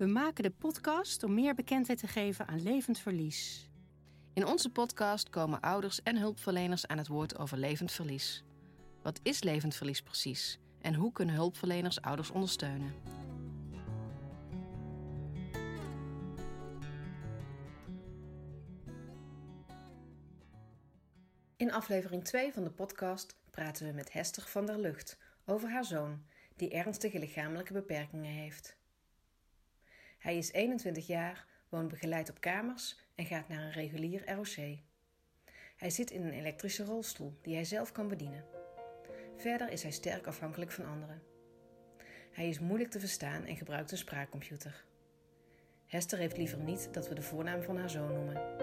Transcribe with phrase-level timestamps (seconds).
[0.00, 3.70] We maken de podcast om meer bekendheid te geven aan levend verlies.
[4.32, 8.44] In onze podcast komen ouders en hulpverleners aan het woord over levend verlies.
[9.02, 10.58] Wat is levend verlies precies?
[10.80, 12.94] En hoe kunnen hulpverleners ouders ondersteunen?
[21.56, 25.84] In aflevering 2 van de podcast praten we met Hester van der Lucht over haar
[25.84, 26.24] zoon,
[26.56, 28.79] die ernstige lichamelijke beperkingen heeft.
[30.20, 34.78] Hij is 21 jaar, woont begeleid op kamers en gaat naar een regulier ROC.
[35.76, 38.44] Hij zit in een elektrische rolstoel die hij zelf kan bedienen.
[39.36, 41.22] Verder is hij sterk afhankelijk van anderen.
[42.32, 44.84] Hij is moeilijk te verstaan en gebruikt een spraakcomputer.
[45.86, 48.56] Hester heeft liever niet dat we de voornaam van haar zoon noemen.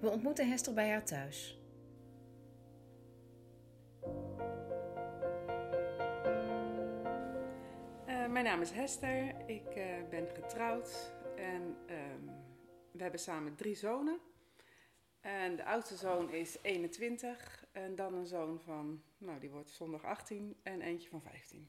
[0.00, 1.58] We ontmoeten Hester bij haar thuis.
[8.34, 12.30] Mijn naam is Hester, ik uh, ben getrouwd en um,
[12.92, 14.20] we hebben samen drie zonen.
[15.20, 20.04] En de oudste zoon is 21 en dan een zoon van, nou die wordt zondag
[20.04, 21.68] 18 en eentje van 15.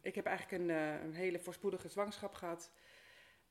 [0.00, 2.70] Ik heb eigenlijk een, uh, een hele voorspoedige zwangerschap gehad.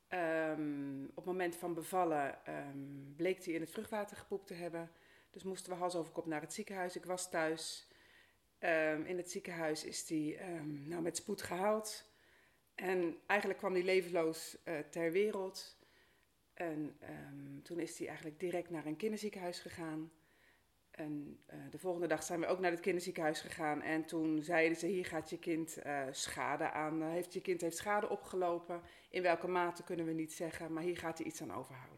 [0.09, 4.91] Um, op het moment van bevallen um, bleek hij in het vruchtwater gepoept te hebben.
[5.29, 6.95] Dus moesten we hals over kop naar het ziekenhuis.
[6.95, 7.87] Ik was thuis.
[8.59, 12.11] Um, in het ziekenhuis is hij nou, met spoed gehaald.
[12.75, 15.77] En eigenlijk kwam hij levenloos uh, ter wereld.
[16.53, 16.99] En
[17.63, 20.11] toen is hij eigenlijk direct naar een kinderziekenhuis gegaan.
[20.97, 23.81] En uh, de volgende dag zijn we ook naar het kinderziekenhuis gegaan.
[23.81, 27.01] En toen zeiden ze: Hier gaat je kind uh, schade aan.
[27.01, 28.81] Heeft je kind heeft schade opgelopen.
[29.09, 31.96] In welke mate kunnen we niet zeggen, maar hier gaat hij iets aan overhouden.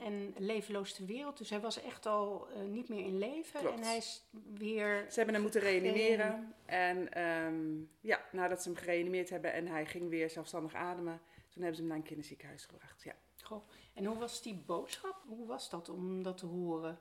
[0.00, 3.60] En levenloos ter wereld, dus hij was echt al niet meer in leven.
[3.60, 3.76] Klopt.
[3.76, 5.04] En hij is weer.
[5.08, 6.54] Ze hebben hem moeten reanimeren.
[6.64, 11.62] En um, ja, nadat ze hem gereanimeerd hebben en hij ging weer zelfstandig ademen, toen
[11.62, 13.02] hebben ze hem naar een kinderziekenhuis gebracht.
[13.02, 13.14] Ja.
[13.42, 13.68] Goh.
[13.94, 15.22] En hoe was die boodschap?
[15.26, 16.98] Hoe was dat om dat te horen?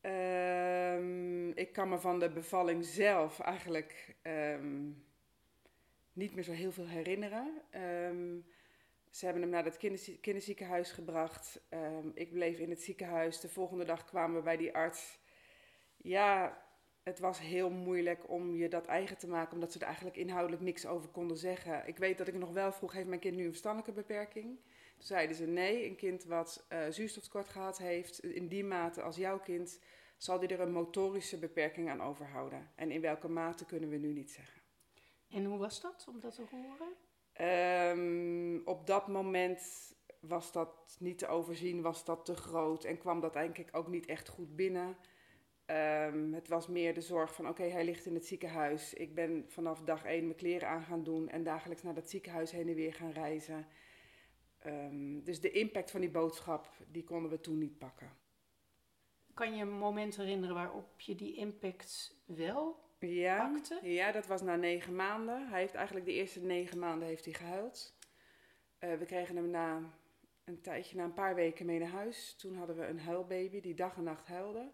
[0.00, 5.04] Um, ik kan me van de bevalling zelf eigenlijk um,
[6.12, 7.62] niet meer zo heel veel herinneren.
[9.14, 11.60] Ze hebben hem naar het kinderzie kinderziekenhuis gebracht.
[12.14, 13.40] ik bleef in het ziekenhuis.
[13.40, 15.18] De volgende dag kwamen we bij die arts.
[15.96, 16.62] Ja,
[17.02, 20.62] het was heel moeilijk om je dat eigen te maken, omdat ze er eigenlijk inhoudelijk
[20.62, 21.86] niks over konden zeggen.
[21.86, 24.58] Ik weet dat ik nog wel vroeg: heeft mijn kind nu een verstandelijke beperking?
[24.94, 29.40] Toen zeiden ze nee, een kind wat uh, gehad heeft, in die mate als jouw
[29.40, 29.80] kind,
[30.16, 32.70] zal die er een motorische beperking aan overhouden.
[32.74, 34.62] En in welke mate kunnen we nu niet zeggen.
[35.30, 37.12] En hoe was dat om dat te horen?
[37.40, 43.20] Um, op dat moment was dat niet te overzien, was dat te groot en kwam
[43.20, 44.96] dat eigenlijk ook niet echt goed binnen.
[45.66, 48.94] Um, het was meer de zorg van: oké, hij ligt in het ziekenhuis.
[48.94, 52.50] Ik ben vanaf dag één mijn kleren aan gaan doen en dagelijks naar dat ziekenhuis
[52.50, 53.66] heen en weer gaan reizen.
[54.66, 58.12] Um, dus de impact van die boodschap, die konden we toen niet pakken.
[59.34, 63.78] Kan je een moment herinneren waarop je die impact wel ja, pakte?
[63.82, 65.48] Ja, dat was na negen maanden.
[65.48, 67.94] Hij heeft eigenlijk de eerste negen maanden heeft hij gehuild.
[68.80, 69.80] Uh, we kregen hem na
[70.44, 72.34] een tijdje, na een paar weken mee naar huis.
[72.36, 74.70] Toen hadden we een huilbaby die dag en nacht huilde.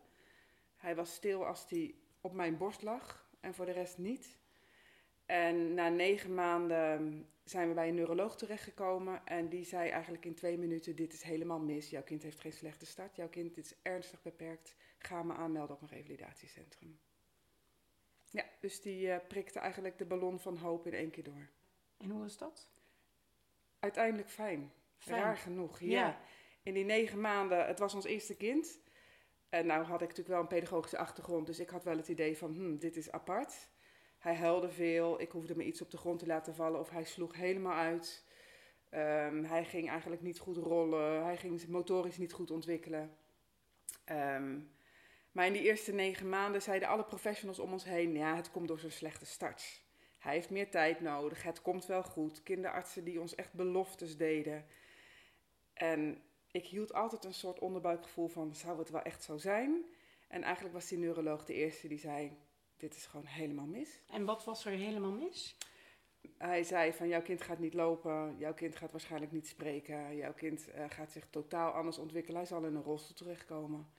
[0.76, 4.38] Hij was stil als hij op mijn borst lag en voor de rest niet.
[5.26, 9.26] En na negen maanden zijn we bij een neuroloog terechtgekomen.
[9.26, 11.90] En die zei eigenlijk in twee minuten: Dit is helemaal mis.
[11.90, 13.16] Jouw kind heeft geen slechte start.
[13.16, 14.74] Jouw kind is ernstig beperkt.
[14.98, 16.98] Ga me aanmelden op een revalidatiecentrum.
[18.30, 21.49] Ja, dus die uh, prikte eigenlijk de ballon van hoop in één keer door.
[21.96, 22.70] En hoe was dat?
[23.78, 24.72] Uiteindelijk fijn.
[24.99, 25.22] fijn.
[25.22, 25.88] Raar genoeg, ja.
[25.88, 26.20] Ja.
[26.62, 28.81] In die negen maanden, het was ons eerste kind.
[29.49, 31.46] En nou had ik natuurlijk wel een pedagogische achtergrond.
[31.46, 33.69] Dus ik had wel het idee van: hm, dit is apart.
[34.19, 35.20] Hij huilde veel.
[35.20, 38.25] Ik hoefde me iets op de grond te laten vallen of hij sloeg helemaal uit.
[38.90, 41.25] Um, hij ging eigenlijk niet goed rollen.
[41.25, 43.16] Hij ging motorisch niet goed ontwikkelen.
[44.10, 44.70] Um,
[45.32, 48.69] maar in die eerste negen maanden zeiden alle professionals om ons heen: ja, het komt
[48.69, 49.82] door zo'n slechte start.
[50.19, 51.43] Hij heeft meer tijd nodig.
[51.43, 52.43] Het komt wel goed.
[52.43, 54.67] Kinderartsen die ons echt beloftes deden.
[55.75, 59.85] En ik hield altijd een soort onderbuikgevoel van: zou het wel echt zo zijn?
[60.29, 62.37] En eigenlijk was die neuroloog de eerste die zei:
[62.77, 64.00] dit is gewoon helemaal mis.
[64.09, 65.56] En wat was er helemaal mis?
[66.38, 70.32] Hij zei van jouw kind gaat niet lopen, jouw kind gaat waarschijnlijk niet spreken, jouw
[70.32, 73.91] kind uh, gaat zich totaal anders ontwikkelen, hij zal in een rolstoel terechtkomen.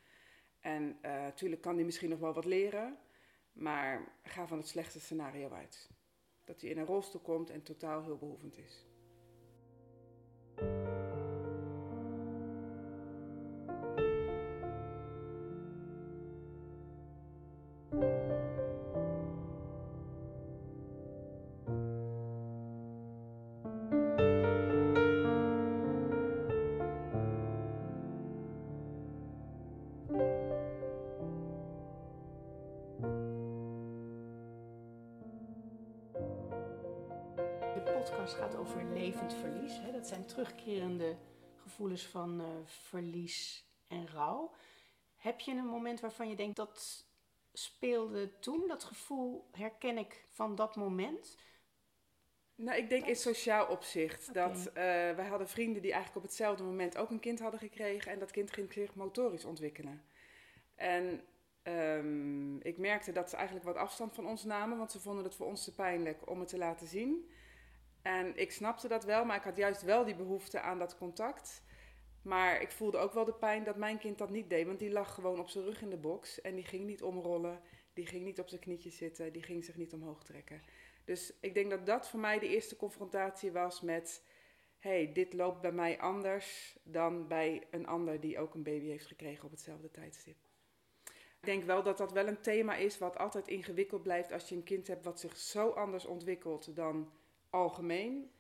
[0.62, 2.98] En natuurlijk kan hij misschien nog wel wat leren,
[3.52, 5.90] maar ga van het slechtste scenario uit.
[6.44, 8.86] Dat hij in een rolstoel komt en totaal hulpbehoevend is.
[38.02, 39.80] Podcast gaat over levend verlies.
[39.80, 39.92] Hè?
[39.92, 41.18] Dat zijn terugkerende
[41.56, 44.52] gevoelens van uh, verlies en rouw.
[45.16, 47.06] Heb je een moment waarvan je denkt dat
[47.54, 48.68] speelde toen?
[48.68, 51.38] Dat gevoel herken ik van dat moment?
[52.56, 54.30] Nou, ik denk in sociaal opzicht.
[54.30, 54.48] Okay.
[54.48, 54.74] Dat uh,
[55.16, 58.12] wij hadden vrienden die eigenlijk op hetzelfde moment ook een kind hadden gekregen.
[58.12, 60.04] En dat kind ging zich motorisch ontwikkelen.
[60.76, 61.22] En
[61.64, 64.78] um, ik merkte dat ze eigenlijk wat afstand van ons namen.
[64.78, 67.30] Want ze vonden het voor ons te pijnlijk om het te laten zien.
[68.02, 71.64] En ik snapte dat wel, maar ik had juist wel die behoefte aan dat contact.
[72.22, 74.66] Maar ik voelde ook wel de pijn dat mijn kind dat niet deed.
[74.66, 76.42] Want die lag gewoon op zijn rug in de box.
[76.42, 77.62] En die ging niet omrollen.
[77.94, 79.34] Die ging niet op zijn knietjes zitten.
[79.34, 80.62] Die ging zich niet omhoog trekken.
[81.06, 84.24] Dus ik denk dat dat voor mij de eerste confrontatie was met...
[84.80, 89.06] hey, dit loopt bij mij anders dan bij een ander die ook een baby heeft
[89.06, 90.36] gekregen op hetzelfde tijdstip.
[91.42, 94.56] Ik denk wel dat dat wel een thema is wat altijd ingewikkeld blijft als je
[94.56, 97.12] een kind hebt wat zich zo anders ontwikkelt dan
[97.52, 98.32] algemeen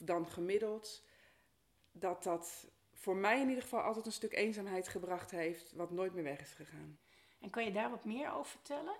[0.00, 1.04] of dan gemiddeld,
[1.92, 6.14] dat dat voor mij in ieder geval altijd een stuk eenzaamheid gebracht heeft, wat nooit
[6.14, 6.98] meer weg is gegaan.
[7.40, 8.96] En kan je daar wat meer over vertellen?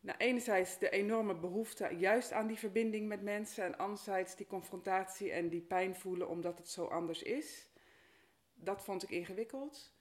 [0.00, 5.32] Nou, enerzijds de enorme behoefte juist aan die verbinding met mensen en anderzijds die confrontatie
[5.32, 7.68] en die pijn voelen omdat het zo anders is.
[8.54, 9.92] Dat vond ik ingewikkeld.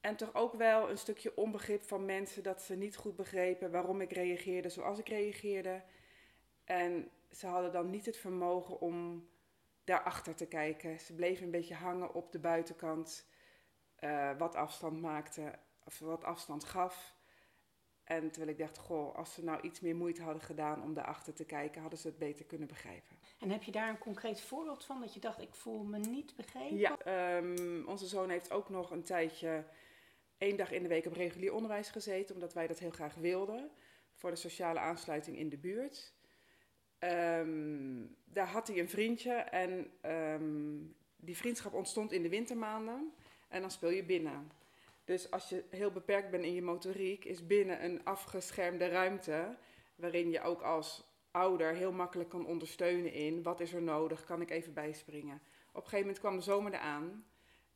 [0.00, 4.00] En toch ook wel een stukje onbegrip van mensen dat ze niet goed begrepen waarom
[4.00, 5.82] ik reageerde zoals ik reageerde.
[6.64, 9.28] En ze hadden dan niet het vermogen om
[9.84, 11.00] daarachter te kijken.
[11.00, 13.26] Ze bleven een beetje hangen op de buitenkant,
[14.00, 17.14] uh, wat afstand maakte, of wat afstand gaf.
[18.04, 21.34] En terwijl ik dacht, goh, als ze nou iets meer moeite hadden gedaan om daarachter
[21.34, 23.16] te kijken, hadden ze het beter kunnen begrijpen.
[23.38, 26.36] En heb je daar een concreet voorbeeld van dat je dacht, ik voel me niet
[26.36, 26.76] begrepen?
[26.76, 29.64] Ja, um, onze zoon heeft ook nog een tijdje
[30.38, 33.70] één dag in de week op regulier onderwijs gezeten, omdat wij dat heel graag wilden
[34.14, 36.14] voor de sociale aansluiting in de buurt.
[37.04, 43.12] Um, daar had hij een vriendje en um, die vriendschap ontstond in de wintermaanden
[43.48, 44.50] en dan speel je binnen.
[45.04, 49.56] Dus als je heel beperkt bent in je motoriek, is binnen een afgeschermde ruimte
[49.94, 54.40] waarin je ook als ouder heel makkelijk kan ondersteunen in wat is er nodig, kan
[54.40, 55.40] ik even bijspringen.
[55.68, 57.26] Op een gegeven moment kwam de zomer eraan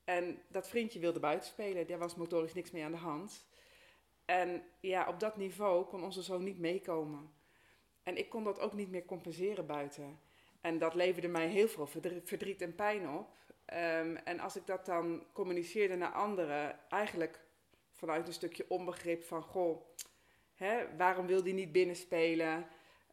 [0.05, 3.47] en dat vriendje wilde buiten spelen, daar was motorisch niks mee aan de hand.
[4.25, 7.31] En ja, op dat niveau kon onze zoon niet meekomen.
[8.07, 10.19] En ik kon dat ook niet meer compenseren buiten.
[10.61, 11.87] En dat leverde mij heel veel
[12.25, 13.29] verdriet en pijn op.
[13.75, 17.41] Um, en als ik dat dan communiceerde naar anderen, eigenlijk
[17.93, 19.83] vanuit een stukje onbegrip van: goh,
[20.55, 22.67] hè, waarom wil die niet binnenspelen?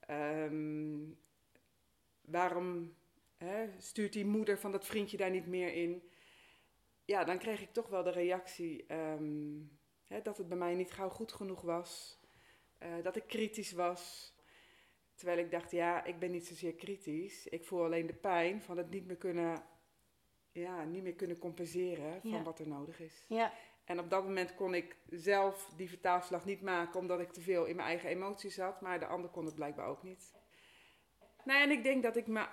[0.09, 1.19] Um,
[2.21, 2.95] waarom
[3.37, 6.09] hè, stuurt die moeder van dat vriendje daar niet meer in?
[7.05, 10.91] Ja, dan kreeg ik toch wel de reactie um, hè, dat het bij mij niet
[10.91, 12.19] gauw goed genoeg was,
[12.83, 14.32] uh, dat ik kritisch was.
[15.15, 17.47] Terwijl ik dacht, ja, ik ben niet zozeer kritisch.
[17.47, 19.63] Ik voel alleen de pijn van het niet meer kunnen,
[20.51, 23.25] ja, niet meer kunnen compenseren van wat er nodig is.
[23.27, 23.53] Ja.
[23.85, 27.65] En op dat moment kon ik zelf die vertaalslag niet maken omdat ik te veel
[27.65, 28.81] in mijn eigen emoties zat.
[28.81, 30.33] Maar de ander kon het blijkbaar ook niet.
[31.45, 32.45] Nou, en ik denk dat ik me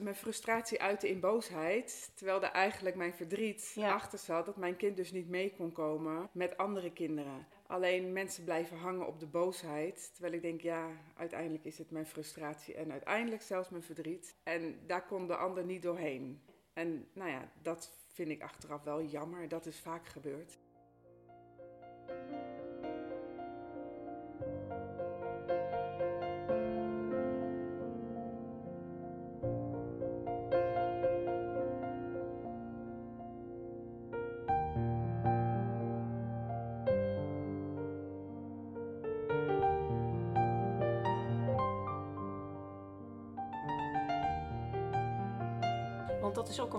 [0.00, 2.12] mijn frustratie uitte in boosheid.
[2.14, 6.28] Terwijl er eigenlijk mijn verdriet achter zat dat mijn kind dus niet mee kon komen
[6.32, 7.46] met andere kinderen.
[7.66, 10.10] Alleen mensen blijven hangen op de boosheid.
[10.12, 14.36] Terwijl ik denk, ja, uiteindelijk is het mijn frustratie en uiteindelijk zelfs mijn verdriet.
[14.42, 16.42] En daar kon de ander niet doorheen.
[16.72, 19.48] En nou ja, dat vind ik achteraf wel jammer.
[19.48, 20.58] Dat is vaak gebeurd.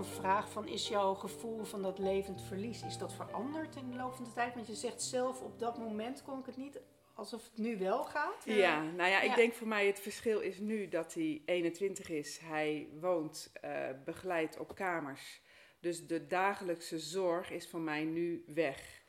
[0.06, 4.14] Vraag van, is jouw gevoel van dat levend verlies, is dat veranderd in de loop
[4.14, 4.54] van de tijd?
[4.54, 6.80] Want je zegt zelf, op dat moment kon ik het niet
[7.14, 8.46] alsof het nu wel gaat.
[8.46, 9.34] eh, Ja, nou ja, ik ja.
[9.36, 12.38] denk voor mij het verschil is nu dat hij 21 is.
[12.38, 15.40] Hij woont eh, begeleid op kamers.
[15.80, 19.04] Dus de dagelijkse zorg is voor mij nu weg.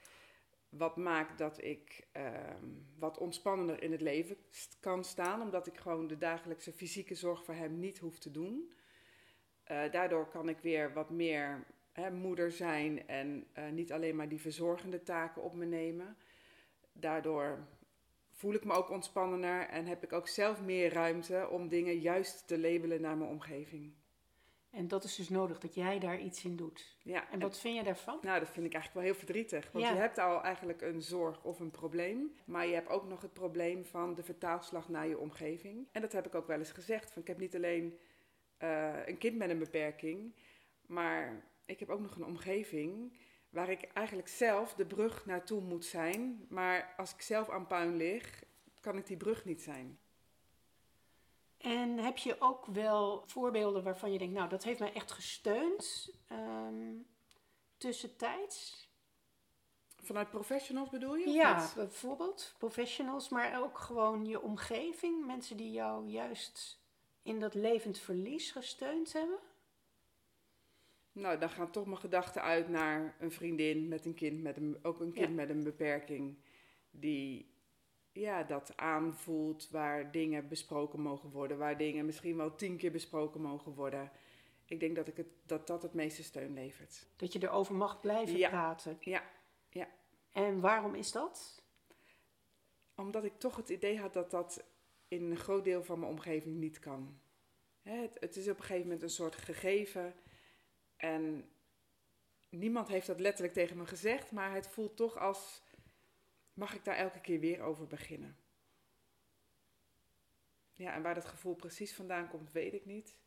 [0.70, 2.66] Wat maakt dat ik ehm,
[3.00, 4.38] wat ontspannender in het leven
[4.80, 8.72] kan staan, omdat ik gewoon de dagelijkse fysieke zorg voor hem niet hoef te doen.
[9.67, 14.29] Eh, daardoor kan ik weer wat meer hè, moeder zijn en eh, niet alleen maar
[14.29, 16.17] die verzorgende taken op me nemen.
[16.91, 17.67] Daardoor
[18.31, 22.47] voel ik me ook ontspannender en heb ik ook zelf meer ruimte om dingen juist
[22.47, 23.93] te labelen naar mijn omgeving.
[24.69, 26.97] En dat is dus nodig, dat jij daar iets in doet.
[27.03, 28.17] Ja, En wat vind je daarvan?
[28.21, 29.71] nou, dat vind ik eigenlijk wel heel verdrietig.
[29.71, 29.91] Want Ja.
[29.91, 32.31] je hebt al eigenlijk een zorg of een probleem.
[32.45, 35.88] Maar je hebt ook nog het probleem van de vertaalslag naar je omgeving.
[35.91, 37.12] En dat heb ik ook wel eens gezegd.
[37.12, 37.97] Van, ik heb niet alleen
[38.58, 40.36] eh, een kind met een beperking.
[40.86, 43.18] Maar ik heb ook nog een omgeving
[43.50, 46.46] waar ik eigenlijk zelf de brug naartoe moet zijn.
[46.50, 48.44] Maar als ik zelf aan puin lig,
[48.80, 50.00] kan ik die brug niet zijn.
[51.58, 56.10] En heb je ook wel voorbeelden waarvan je denkt, nou, dat heeft mij echt gesteund
[56.28, 56.94] ehm,
[57.78, 58.90] tussentijds?
[60.04, 61.30] Vanuit professionals bedoel je?
[61.30, 65.26] Ja, bijvoorbeeld professionals, maar ook gewoon je omgeving.
[65.26, 66.80] Mensen die jou juist
[67.27, 69.39] in dat levend verlies gesteund hebben.
[71.12, 74.79] Nou, dan gaan toch mijn gedachten uit naar een vriendin met een kind met een,
[74.81, 75.34] ook een kind Ja.
[75.34, 76.38] met een beperking.
[76.91, 77.55] Die
[78.12, 81.57] ja, dat aanvoelt waar dingen besproken mogen worden.
[81.57, 84.12] Waar dingen misschien wel tien keer besproken mogen worden.
[84.65, 87.07] Ik denk dat ik het, dat, dat het meeste steun levert.
[87.15, 88.50] Dat je erover mag blijven Ja.
[88.50, 88.98] praten.
[89.00, 89.24] Ja,
[89.69, 89.88] ja.
[90.31, 91.62] En waarom is dat?
[92.96, 94.63] Omdat ik toch het idee had dat dat
[95.08, 97.20] in een groot deel van mijn omgeving niet kan.
[97.82, 100.14] Het, het is op een gegeven moment een soort gegeven.
[100.96, 101.50] En
[102.50, 105.64] niemand heeft dat letterlijk tegen me gezegd, maar het voelt toch als:
[106.54, 108.38] mag ik daar elke keer weer over beginnen?
[110.74, 113.18] Ja, en waar dat gevoel precies vandaan komt, weet ik niet.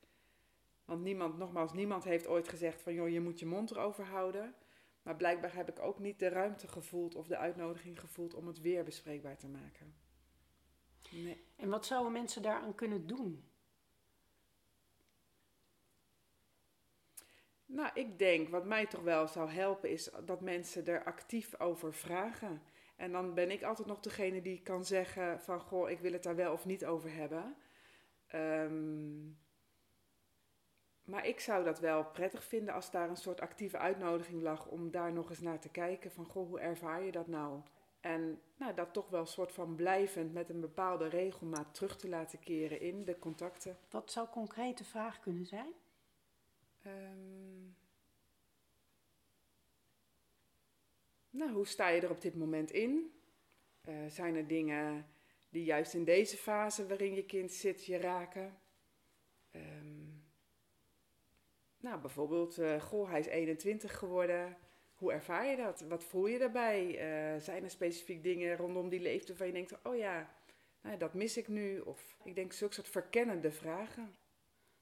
[0.85, 4.55] Want niemand, nogmaals, niemand heeft ooit gezegd van joh, je moet je mond erover houden.
[5.03, 8.61] Maar blijkbaar heb ik ook niet de ruimte gevoeld of de uitnodiging gevoeld om het
[8.61, 9.95] weer bespreekbaar te maken.
[11.11, 11.45] Nee.
[11.57, 13.45] En wat zouden mensen daaraan kunnen doen?
[17.67, 21.95] Nou, ik denk wat mij toch wel zou helpen is dat mensen er actief over
[21.95, 22.63] vragen.
[22.97, 26.23] En dan ben ik altijd nog degene die kan zeggen van goh, ik wil het
[26.23, 27.57] daar wel of niet over hebben.
[28.27, 29.29] Ehm,
[31.05, 34.91] maar ik zou dat wel prettig vinden als daar een soort actieve uitnodiging lag om
[34.91, 37.61] daar nog eens naar te kijken van goh, hoe ervaar je dat nou?
[38.01, 42.09] En nou, dat toch wel een soort van blijvend met een bepaalde regelmaat terug te
[42.09, 43.79] laten keren in de contacten.
[43.91, 45.73] Wat zou concrete vraag kunnen zijn?
[46.83, 47.69] Ehm,
[51.31, 53.13] nou, hoe sta je er op dit moment in?
[53.81, 55.07] Eh, zijn er dingen
[55.49, 58.59] die juist in deze fase waarin je kind zit je raken?
[59.51, 60.09] Ehm,
[61.77, 64.57] nou, bijvoorbeeld, eh, goh, hij is 21 geworden.
[65.01, 65.81] Hoe ervaar je dat?
[65.81, 66.99] Wat voel je daarbij?
[66.99, 70.35] Eh, zijn er specifiek dingen rondom die leeftijd waarvan je denkt, oh ja,
[70.83, 71.79] nou, dat mis ik nu?
[71.79, 74.17] Of ik denk zulke soort verkennende vragen.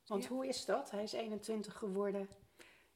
[0.06, 0.28] Want Ja.
[0.30, 0.90] hoe is dat?
[0.90, 2.28] Hij is 21 geworden.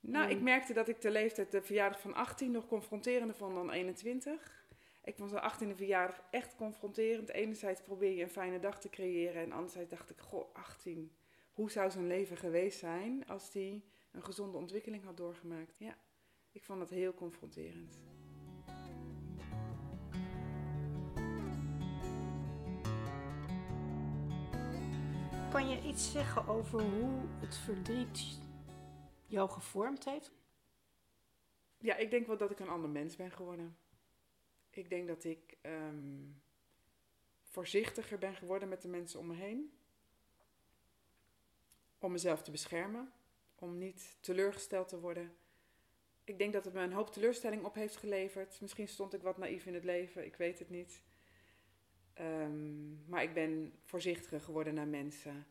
[0.00, 0.37] Nou, Hmm.
[0.37, 4.67] ik merkte dat ik de leeftijd, de verjaardag van 18, nog confronterender vond dan 21.
[5.05, 7.29] Ik vond de 18e verjaardag echt confronterend.
[7.29, 9.43] Enerzijds probeer je een fijne dag te creëren.
[9.43, 11.12] En anderzijds dacht ik, goh, 18.
[11.52, 15.75] Hoe zou zijn leven geweest zijn als hij een gezonde ontwikkeling had doorgemaakt?
[15.79, 15.97] Ja,
[16.53, 18.01] ik vond dat heel confronterend.
[25.51, 28.41] Kan je iets zeggen over hoe het verdriet
[29.27, 30.31] jou gevormd heeft?
[31.79, 33.77] Ja, ik denk wel dat ik een ander mens ben geworden.
[34.71, 36.31] Ik denk dat ik ehm,
[37.43, 39.73] voorzichtiger ben geworden met de mensen om me heen.
[41.99, 43.13] Om mezelf te beschermen.
[43.55, 45.37] Om niet teleurgesteld te worden.
[46.25, 48.61] Ik denk dat het me een hoop teleurstelling op heeft geleverd.
[48.61, 51.02] Misschien stond ik wat naïef in het leven, ik weet het niet.
[52.14, 55.47] Ehm, maar ik ben voorzichtiger geworden naar mensen.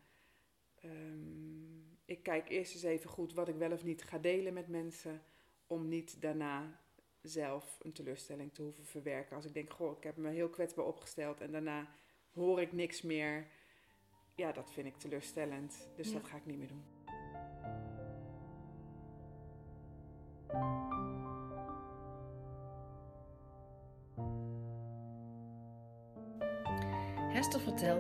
[0.76, 4.68] Ehm, ik kijk eerst eens even goed wat ik wel of niet ga delen met
[4.68, 5.24] mensen
[5.68, 6.80] om niet daarna
[7.22, 9.36] zelf een teleurstelling te hoeven verwerken.
[9.36, 11.96] Als ik denk, goh, ik heb me heel kwetsbaar opgesteld en daarna
[12.34, 13.48] hoor ik niks meer.
[14.36, 15.90] Ja, dat vind ik teleurstellend.
[15.96, 16.14] Dus Ja.
[16.14, 16.84] dat ga ik niet meer doen.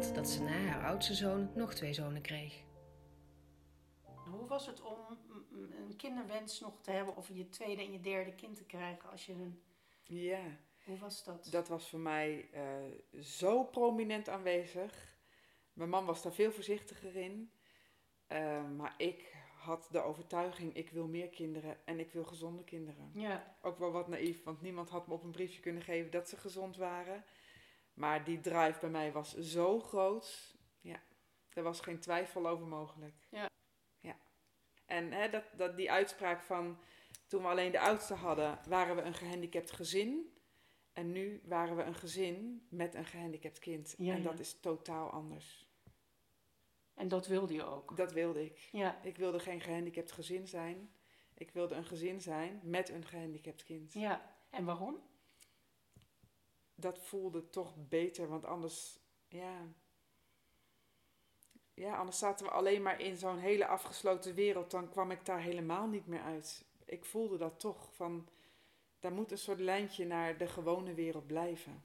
[0.02, 2.64] Dat ze na haar oudste zoon nog twee zonen kreeg.
[4.04, 4.98] Hoe was het om
[5.52, 9.26] een kinderwens nog te hebben of je tweede en je derde kind te krijgen als
[9.26, 9.62] je een...
[10.04, 10.42] Ja.
[10.84, 11.48] Hoe was dat?
[11.52, 15.18] Dat was voor mij eh, zo prominent aanwezig.
[15.74, 17.52] Mijn man was daar veel voorzichtiger in.
[18.28, 23.12] Eh, maar ik had de overtuiging, ik wil meer kinderen en ik wil gezonde kinderen.
[23.14, 26.30] Ja, Ook wel wat naïef, want niemand had me op een briefje kunnen geven dat
[26.30, 27.24] ze gezond waren.
[27.94, 30.56] Maar die drive bij mij was zo groot.
[30.82, 31.02] Ja,
[31.50, 33.28] er was geen twijfel over mogelijk.
[33.30, 33.50] Ja.
[34.00, 34.18] ja.
[34.86, 36.80] En hè, dat, dat, die uitspraak van
[37.28, 40.36] toen we alleen de oudste hadden, waren we een gehandicapt gezin.
[40.94, 43.96] En nu waren we een gezin met een gehandicapt kind.
[43.98, 44.30] Ja, en ja.
[44.30, 45.70] dat is totaal anders.
[46.94, 47.98] en dat wilde je ook.
[47.98, 48.70] Dat wilde ik.
[48.72, 50.92] Ja, Ik wilde geen gehandicapt gezin zijn.
[51.34, 53.94] Ik wilde een gezin zijn met een gehandicapt kind.
[53.94, 54.40] ja.
[54.50, 55.02] En waarom?
[56.82, 59.68] Dat voelde toch beter, want anders, ja.
[61.74, 64.72] Ja, anders zaten we alleen maar in zo'n hele afgesloten wereld.
[64.72, 66.66] Dan kwam ik daar helemaal niet meer uit.
[66.86, 68.28] Ik voelde dat toch van,
[69.00, 71.84] daar moet een soort lijntje naar de gewone wereld blijven.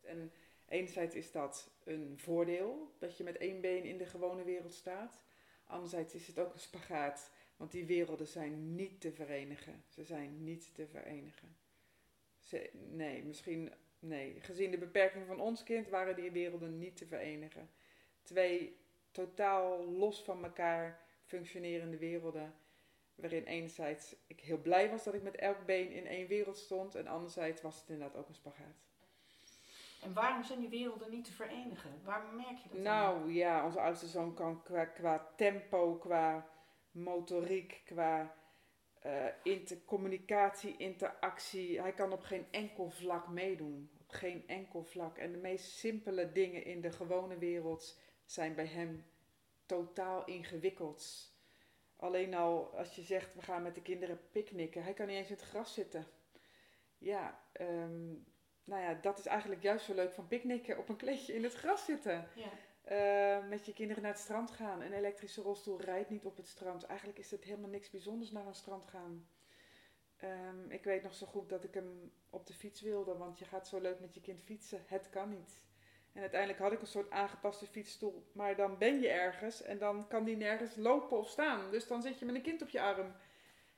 [0.00, 0.32] En
[0.68, 5.20] enerzijds is dat een voordeel, dat je met één been in de gewone wereld staat.
[5.66, 9.84] Anderzijds is het ook een spagaat, want die werelden zijn niet te verenigen.
[9.88, 11.56] Ze zijn niet te verenigen.
[12.38, 17.06] Ze, nee, misschien Nee, gezien de beperking van ons kind waren die werelden niet te
[17.06, 17.70] verenigen.
[18.22, 18.76] Twee
[19.10, 22.54] totaal los van elkaar functionerende werelden.
[23.14, 26.94] Waarin enerzijds ik heel blij was dat ik met elk been in één wereld stond.
[26.94, 28.84] En anderzijds was het inderdaad ook een spagaat.
[30.02, 31.90] En waarom zijn die werelden niet te verenigen?
[32.04, 32.78] Waarom merk je dat?
[32.78, 36.48] Nou ja, onze oudste zoon kan qua, qua tempo, qua
[36.90, 38.34] motoriek, qua
[39.06, 41.80] eh, inter, communicatie, interactie.
[41.80, 43.90] Hij kan op geen enkel vlak meedoen.
[44.00, 45.18] Op geen enkel vlak.
[45.18, 49.04] En de meest simpele dingen in de gewone wereld zijn bij hem
[49.66, 51.32] totaal ingewikkeld.
[51.96, 55.28] Alleen al als je zegt we gaan met de kinderen picknicken, hij kan niet eens
[55.28, 56.06] in het gras zitten.
[56.98, 58.08] Ja, ehm,
[58.64, 60.78] nou ja, dat is eigenlijk juist zo leuk van picknicken.
[60.78, 62.28] Op een kleedje in het gras zitten.
[62.34, 62.50] Ja.
[62.86, 64.80] Eh, met je kinderen naar het strand gaan.
[64.80, 66.84] Een elektrische rolstoel rijdt niet op het strand.
[66.84, 69.28] Eigenlijk is het helemaal niks bijzonders naar een strand gaan.
[70.16, 73.44] Ehm, ik weet nog zo goed dat ik hem op de fiets wilde, want je
[73.44, 74.82] gaat zo leuk met je kind fietsen.
[74.86, 75.60] Het kan niet.
[76.12, 80.08] En uiteindelijk had ik een soort aangepaste fietsstoel, maar dan ben je ergens en dan
[80.08, 81.70] kan die nergens lopen of staan.
[81.70, 83.12] Dus dan zit je met een kind op je arm.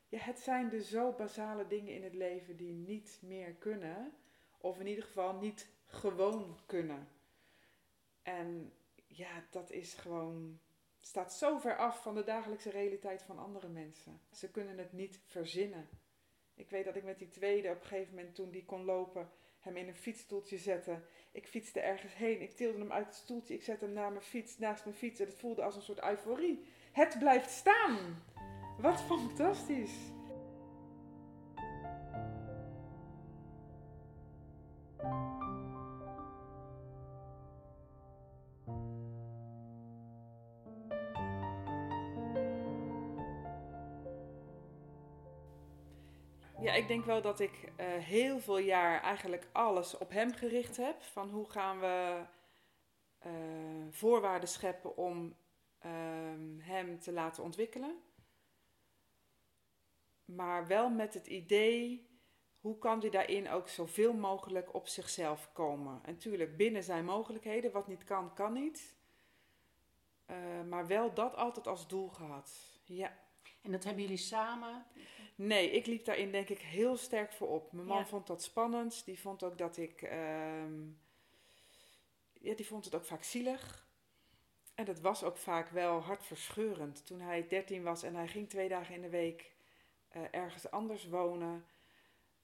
[0.09, 4.13] Ja, het zijn de zo basale dingen in het leven die niet meer kunnen,
[4.59, 7.09] of in ieder geval niet gewoon kunnen.
[8.23, 8.73] En
[9.19, 10.61] ja, dat is gewoon.
[11.01, 14.21] staat zo ver af van de dagelijkse realiteit van andere mensen.
[14.33, 15.89] Ze kunnen het niet verzinnen.
[16.55, 19.31] Ik weet dat ik met die tweede op een gegeven moment, toen die kon lopen,
[19.61, 21.03] hem in een fietsstoeltje zette.
[21.33, 24.25] Ik fietste ergens heen, ik tilde hem uit het stoeltje, ik zette hem naar mijn
[24.25, 26.65] fiets, naast mijn fiets en het voelde als een soort euforie.
[26.93, 28.23] Het blijft staan!
[28.81, 30.17] Wat fantastisch!
[46.89, 51.03] Ik denk wel dat ik eh, heel veel jaar eigenlijk alles op hem gericht heb.
[51.03, 52.25] Van hoe gaan we
[53.19, 53.33] eh,
[53.91, 55.37] voorwaarden scheppen om
[55.79, 58.03] ehm, hem te laten ontwikkelen.
[60.25, 62.09] Maar wel met het idee,
[62.61, 66.01] hoe kan hij daarin ook zoveel mogelijk op zichzelf komen.
[66.05, 68.97] En natuurlijk binnen zijn mogelijkheden, wat niet kan, kan niet.
[70.27, 70.37] Eh,
[70.69, 72.81] maar wel dat altijd als doel gehad.
[72.85, 73.17] Ja.
[73.63, 74.87] En dat hebben jullie samen.
[75.39, 77.73] Nee, ik liep daarin denk ik heel sterk voor op.
[77.73, 78.07] Mijn man Ja.
[78.07, 79.05] vond dat spannend.
[79.05, 80.03] Die vond ook dat ik...
[80.03, 80.87] ehm,
[82.33, 83.87] ja, die vond het ook vaak zielig.
[84.75, 87.07] En dat was ook vaak wel hartverscheurend.
[87.07, 89.53] Toen hij 13 was en hij ging twee dagen in de week
[90.09, 91.65] eh, ergens anders wonen.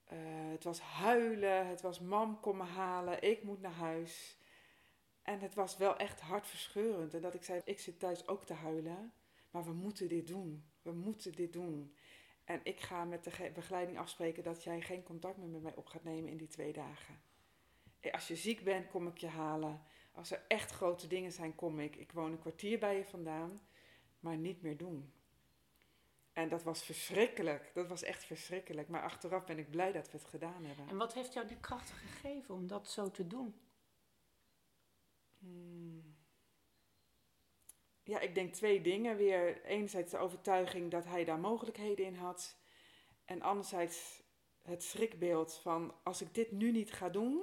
[0.04, 0.18] Eh,
[0.50, 4.38] het was huilen, het was mam kom me halen, ik moet naar huis.
[5.22, 7.14] En het was wel echt hartverscheurend.
[7.14, 9.12] En dat ik zei, ik zit thuis ook te huilen.
[9.50, 10.64] Maar we moeten dit doen.
[10.83, 11.94] We moeten dit doen.
[12.44, 15.74] En ik ga met de ge- begeleiding afspreken dat jij geen contact meer met mij
[15.74, 17.20] op gaat nemen in die twee dagen.
[18.00, 19.83] Eh, Als je ziek bent, kom ik je halen.
[20.12, 21.96] Als er echt grote dingen zijn, kom ik.
[21.96, 23.61] Ik woon een kwartier bij je vandaan,
[24.20, 25.12] maar niet meer doen.
[26.33, 27.70] En dat was verschrikkelijk.
[27.74, 28.88] Dat was echt verschrikkelijk.
[28.88, 30.88] Maar achteraf ben ik blij dat we het gedaan hebben.
[30.88, 33.61] En wat heeft jou die kracht gegeven om dat zo te doen?
[35.38, 36.16] Hmm.
[38.04, 39.16] Ja, ik denk twee dingen.
[39.16, 42.56] Weer enerzijds de overtuiging dat hij daar mogelijkheden in had.
[43.24, 44.22] En anderzijds
[44.62, 47.42] het schrikbeeld van als ik dit nu niet ga doen,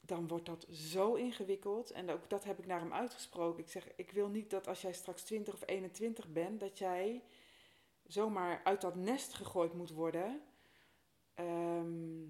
[0.00, 1.90] dan wordt dat zo ingewikkeld.
[1.90, 3.62] En ook dat heb ik naar hem uitgesproken.
[3.62, 7.22] Ik zeg, ik wil niet dat als jij straks 20 of 21 bent, dat jij
[8.06, 10.42] zomaar uit dat nest gegooid moet worden.
[11.34, 12.24] Ehm,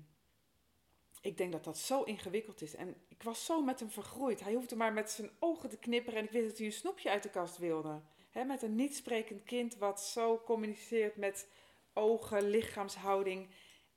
[1.27, 2.75] ik denk dat dat zo ingewikkeld is.
[2.75, 4.41] En ik was zo met hem vergroeid.
[4.41, 7.11] Hij hoefde maar met zijn ogen te knipperen en ik wist dat hij een snoepje
[7.11, 8.01] uit de kast wilde.
[8.47, 11.49] Met een niet sprekend kind wat zo communiceert met
[11.93, 13.49] ogen, lichaamshouding.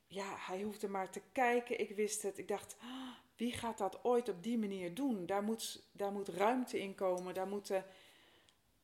[0.08, 1.80] Ja, hij hoefde maar te kijken.
[1.80, 2.38] Ik wist het.
[2.38, 5.26] Ik dacht, ah, wie gaat dat ooit op die manier doen?
[5.26, 7.34] Daar moet, daar moet ruimte in komen.
[7.34, 7.86] Daar moeten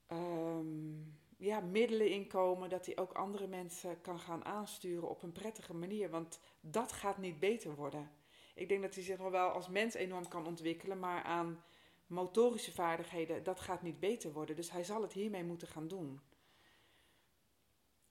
[0.07, 1.01] ehm,
[1.37, 2.69] ja, middelen in komen.
[2.69, 6.09] Dat hij ook andere mensen kan gaan aansturen op een prettige manier.
[6.09, 8.11] Want dat gaat niet beter worden.
[8.55, 10.99] Ik denk dat hij zich nog wel als mens enorm kan ontwikkelen.
[10.99, 11.63] Maar aan
[12.07, 14.55] motorische vaardigheden, dat gaat niet beter worden.
[14.55, 16.21] Dus hij zal het hiermee moeten gaan doen.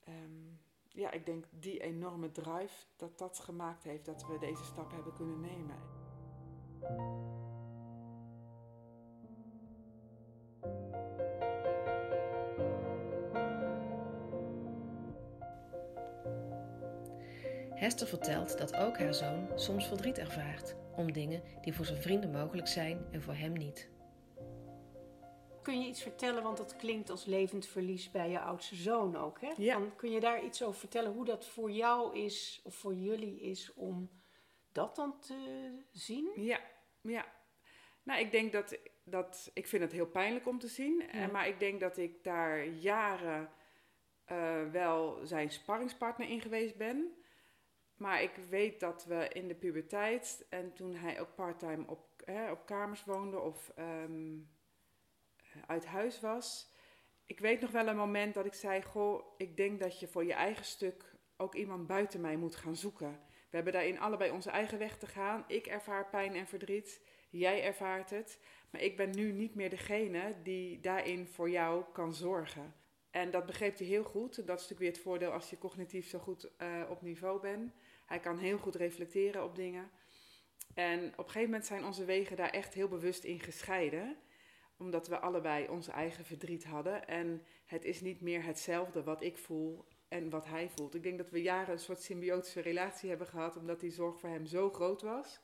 [0.03, 0.53] Ehm,
[0.87, 5.13] ja, ik denk die enorme drive dat dat gemaakt heeft dat we deze stap hebben
[5.13, 5.95] kunnen nemen.
[17.75, 22.31] Hester vertelt dat ook haar zoon soms verdriet ervaart om dingen die voor zijn vrienden
[22.31, 23.89] mogelijk zijn en voor hem niet.
[25.61, 29.41] Kun je iets vertellen, want dat klinkt als levend verlies bij je oudste zoon ook,
[29.41, 29.51] hè?
[29.57, 29.73] Ja.
[29.79, 33.39] Dan kun je daar iets over vertellen hoe dat voor jou is, of voor jullie
[33.41, 34.09] is, om
[34.71, 36.31] dat dan te zien?
[36.35, 36.59] Ja,
[37.01, 37.25] ja.
[38.03, 40.97] Nou, ik denk dat, dat ik vind het heel pijnlijk om te zien.
[40.97, 41.07] Ja.
[41.07, 43.49] eh, Maar ik denk dat ik daar jaren
[44.25, 47.15] eh, wel zijn sparringspartner in geweest ben.
[48.05, 51.99] Maar ik weet dat we in de puberteit en toen hij ook parttime op,
[52.51, 54.37] op kamers woonde of ehm,
[55.67, 56.71] uit huis was.
[57.25, 60.25] Ik weet nog wel een moment dat ik zei: Goh, ik denk dat je voor
[60.25, 63.19] je eigen stuk ook iemand buiten mij moet gaan zoeken.
[63.49, 65.43] We hebben daarin allebei onze eigen weg te gaan.
[65.47, 67.01] Ik ervaar pijn en verdriet.
[67.29, 68.39] Jij ervaart het.
[68.69, 72.73] Maar ik ben nu niet meer degene die daarin voor jou kan zorgen.
[73.15, 74.35] En dat begreep hij heel goed.
[74.35, 77.73] Dat is natuurlijk weer het voordeel als je cognitief zo goed eh, op niveau bent.
[78.05, 79.89] Hij kan heel goed reflecteren op dingen.
[80.73, 84.17] En op een gegeven moment zijn onze wegen daar echt heel bewust in gescheiden.
[84.77, 87.07] Omdat we allebei onze eigen verdriet hadden.
[87.07, 90.95] En het is niet meer hetzelfde wat ik voel en wat hij voelt.
[90.95, 93.57] Ik denk dat we jaren een soort symbiotische relatie hebben gehad.
[93.57, 95.39] Omdat die zorg voor hem zo groot was.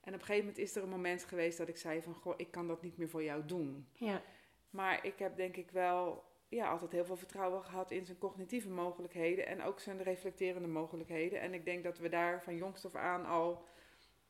[0.00, 2.14] En op een gegeven moment is er een moment geweest dat ik zei van...
[2.14, 3.88] Goh, ik kan dat niet meer voor jou doen.
[3.92, 4.22] Ja,
[4.70, 8.68] Maar ik heb denk ik wel ja, altijd heel veel vertrouwen gehad in zijn cognitieve
[8.68, 11.40] mogelijkheden en ook zijn reflecterende mogelijkheden.
[11.40, 13.64] En ik denk dat we daar van jongs af aan al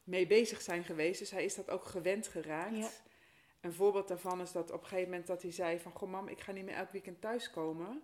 [0.05, 1.19] mee bezig zijn geweest.
[1.19, 2.77] Dus hij is dat ook gewend geraakt.
[2.77, 2.89] Ja.
[3.61, 5.93] Een voorbeeld daarvan is dat op een gegeven moment dat hij zei van...
[5.93, 8.03] Goh mam, ik ga niet meer elk weekend thuiskomen.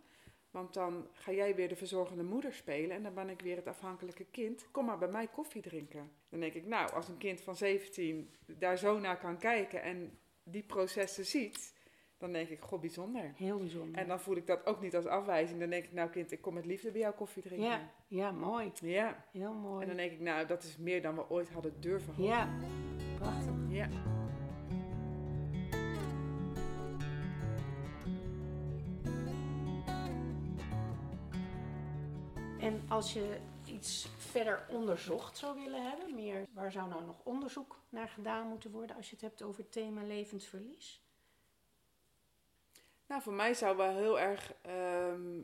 [0.50, 3.66] Want dan ga jij weer de verzorgende moeder spelen en dan ben ik weer het
[3.66, 4.70] afhankelijke kind.
[4.70, 6.11] Kom maar bij mij koffie drinken.
[6.29, 10.18] Dan denk ik, nou, als een kind van 17 daar zo naar kan kijken en
[10.42, 11.74] die processen ziet...
[12.18, 13.33] Dan denk ik, goh, bijzonder.
[13.35, 14.00] heel bijzonder.
[14.00, 15.61] En dan voel ik dat ook niet als afwijzing.
[15.61, 17.68] Dan denk ik, nou kind, ik kom met liefde bij jou koffie drinken.
[17.68, 18.72] ja, ja, mooi.
[18.81, 19.24] Ja.
[19.33, 19.83] Heel mooi.
[19.83, 22.24] En dan denk ik, nou, dat is meer dan we ooit hadden durven hopen.
[22.24, 22.48] Ja,
[23.18, 23.52] prachtig.
[23.68, 23.88] Ja.
[32.61, 37.81] En als je iets verder onderzocht zou willen hebben, meer, waar zou nou nog onderzoek
[37.88, 41.05] naar gedaan moeten worden als je het hebt over het thema levend verlies?
[43.06, 45.40] Nou, voor mij zou wel heel erg ehm,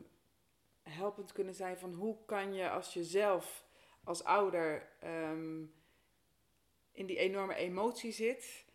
[0.81, 3.65] helpend kunnen zijn van hoe kan je als je zelf
[4.03, 5.63] als ouder ehm,
[6.91, 8.65] in die enorme emotie zit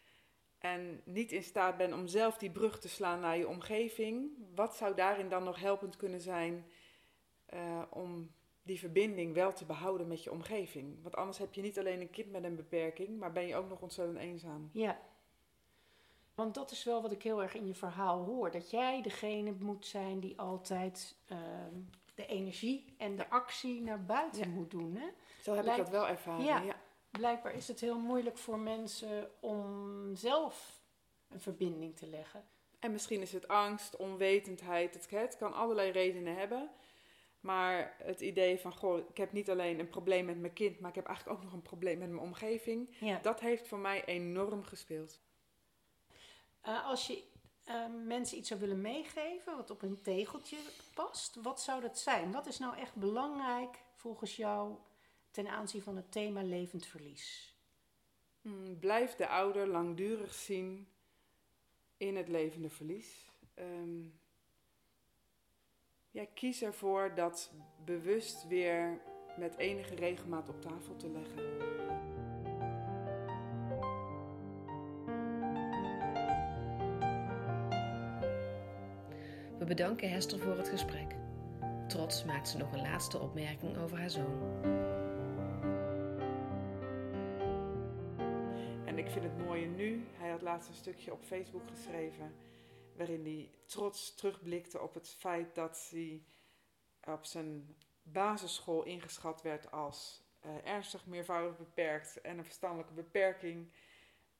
[0.58, 4.30] en niet in staat bent om zelf die brug te slaan naar je omgeving.
[4.54, 6.66] Wat zou daarin dan nog helpend kunnen zijn
[7.46, 11.02] eh, om die verbinding wel te behouden met je omgeving?
[11.02, 13.68] Want anders heb je niet alleen een kind met een beperking, maar ben je ook
[13.68, 14.70] nog ontzettend eenzaam.
[14.72, 15.00] Ja.
[16.38, 18.50] Want dat is wel wat ik heel erg in je verhaal hoor.
[18.50, 21.74] Dat jij degene moet zijn die altijd ehm,
[22.14, 24.48] de energie en de actie naar buiten Ja.
[24.48, 24.96] moet doen.
[24.96, 25.08] Hè?
[25.42, 26.44] Zo heb ik dat wel ervaren.
[26.44, 26.60] Ja.
[26.60, 26.80] ja.
[27.10, 30.82] Blijkbaar is het heel moeilijk voor mensen om zelf
[31.28, 32.44] een verbinding te leggen.
[32.78, 34.94] En misschien is het angst, onwetendheid.
[34.94, 36.70] Het, het kan allerlei redenen hebben.
[37.40, 40.90] Maar het idee van, goh, ik heb niet alleen een probleem met mijn kind, maar
[40.90, 42.96] ik heb eigenlijk ook nog een probleem met mijn omgeving.
[43.00, 43.18] Ja.
[43.22, 45.20] Dat heeft voor mij enorm gespeeld.
[46.60, 47.24] Eh, als je
[47.64, 50.56] eh, mensen iets zou willen meegeven wat op een tegeltje
[50.94, 52.32] past, wat zou dat zijn?
[52.32, 54.76] Wat is nou echt belangrijk volgens jou
[55.30, 57.56] ten aanzien van het thema levend verlies?
[58.42, 60.88] Hmm, blijf de ouder langdurig zien
[61.96, 63.30] in het levende verlies.
[63.54, 64.02] Ehm,
[66.10, 67.52] ja, kies ervoor dat
[67.84, 69.00] bewust weer
[69.38, 72.17] met enige regelmaat op tafel te leggen.
[79.68, 81.14] Bedanken Hester voor het gesprek.
[81.88, 84.76] Trots maakt ze nog een laatste opmerking over haar zoon.
[88.98, 90.06] ik vind het mooie nu.
[90.12, 92.34] Hij had laatst een stukje op Facebook geschreven
[92.96, 96.22] waarin hij trots terugblikte op het feit dat hij
[97.04, 103.72] op zijn basisschool ingeschat werd als uh, ernstig meervoudig beperkt en een verstandelijke beperking.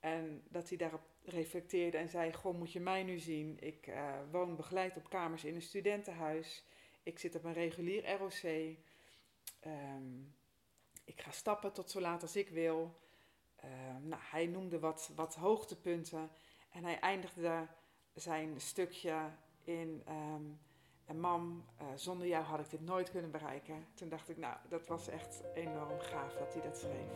[0.00, 3.56] En dat hij daarop reflecteerde en zei: Goh, moet je mij nu zien?
[3.60, 6.64] Ik uh, woon begeleid op kamers in een studentenhuis.
[7.02, 8.76] Ik zit op een regulier ROC.
[9.60, 10.20] Ehm,
[11.04, 12.98] ik ga stappen tot zo laat als ik wil.
[13.64, 13.70] Uh,
[14.02, 16.30] nou, hij noemde wat, wat hoogtepunten
[16.70, 17.66] en hij eindigde
[18.14, 19.30] zijn stukje
[19.64, 20.02] in.
[20.08, 20.60] Um,
[21.08, 23.86] en mam, uh, zonder jou had ik dit nooit kunnen bereiken.
[23.94, 27.12] Toen dacht ik, nou, dat was echt enorm gaaf dat hij dat schreef.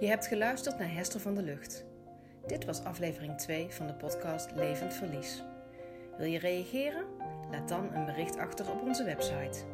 [0.00, 1.84] Je hebt geluisterd naar Hester van de Lucht.
[2.46, 5.42] Dit was aflevering 2 van de podcast Levend Verlies.
[6.16, 7.04] Wil je reageren?
[7.50, 9.64] Laat dan een bericht achter op onze website.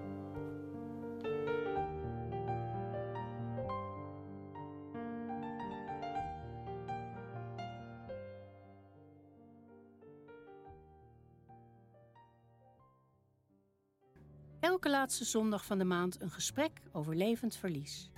[14.60, 18.10] Elke laatste zondag van de maand een gesprek over levend verlies.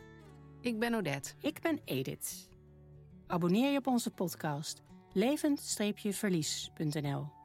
[0.61, 1.33] Ik ben Odette.
[1.41, 2.49] Ik ben Edith.
[3.27, 7.38] Abonneer je op onze podcast levend-verlies.nl